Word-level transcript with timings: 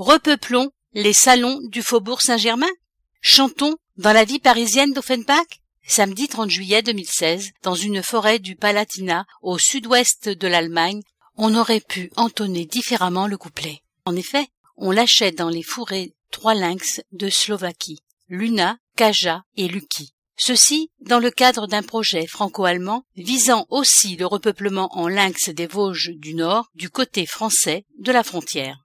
Repeuplons 0.00 0.70
les 0.94 1.12
salons 1.12 1.60
du 1.64 1.82
faubourg 1.82 2.22
Saint-Germain 2.22 2.70
Chantons 3.20 3.76
dans 3.98 4.14
la 4.14 4.24
vie 4.24 4.38
parisienne 4.38 4.94
d'Offenbach 4.94 5.60
Samedi 5.86 6.26
30 6.26 6.48
juillet 6.48 6.80
2016, 6.80 7.50
dans 7.62 7.74
une 7.74 8.02
forêt 8.02 8.38
du 8.38 8.56
Palatinat 8.56 9.26
au 9.42 9.58
sud-ouest 9.58 10.30
de 10.30 10.48
l'Allemagne, 10.48 11.02
on 11.36 11.54
aurait 11.54 11.82
pu 11.86 12.10
entonner 12.16 12.64
différemment 12.64 13.26
le 13.26 13.36
couplet. 13.36 13.82
En 14.06 14.16
effet, 14.16 14.48
on 14.78 14.90
lâchait 14.90 15.32
dans 15.32 15.50
les 15.50 15.62
fourrés 15.62 16.14
trois 16.30 16.54
lynx 16.54 17.02
de 17.12 17.28
Slovaquie, 17.28 18.00
Luna, 18.30 18.78
Kaja 18.96 19.42
et 19.58 19.68
Lucky. 19.68 20.14
Ceci 20.38 20.90
dans 21.00 21.18
le 21.18 21.30
cadre 21.30 21.66
d'un 21.66 21.82
projet 21.82 22.26
franco-allemand 22.26 23.04
visant 23.16 23.66
aussi 23.68 24.16
le 24.16 24.24
repeuplement 24.24 24.96
en 24.96 25.08
lynx 25.08 25.50
des 25.50 25.66
Vosges 25.66 26.12
du 26.14 26.32
Nord 26.32 26.70
du 26.74 26.88
côté 26.88 27.26
français 27.26 27.84
de 27.98 28.12
la 28.12 28.24
frontière. 28.24 28.78